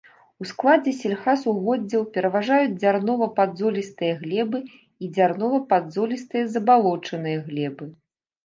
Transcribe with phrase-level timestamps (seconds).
[0.43, 7.85] У складзе сельгасугоддзяў пераважаюць дзярнова-падзолістыя глебы і дзярнова-падзолістыя забалочаныя глебы.